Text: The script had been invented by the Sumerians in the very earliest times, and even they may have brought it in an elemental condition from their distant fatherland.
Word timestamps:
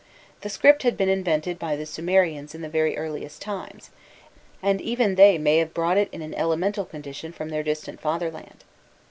The 0.41 0.49
script 0.49 0.81
had 0.81 0.97
been 0.97 1.09
invented 1.09 1.59
by 1.59 1.75
the 1.75 1.85
Sumerians 1.85 2.55
in 2.55 2.63
the 2.63 2.69
very 2.69 2.97
earliest 2.97 3.39
times, 3.39 3.91
and 4.59 4.81
even 4.81 5.13
they 5.13 5.37
may 5.37 5.59
have 5.59 5.75
brought 5.75 5.95
it 5.99 6.09
in 6.11 6.23
an 6.23 6.33
elemental 6.33 6.85
condition 6.85 7.31
from 7.31 7.49
their 7.49 7.61
distant 7.61 8.01
fatherland. 8.01 8.63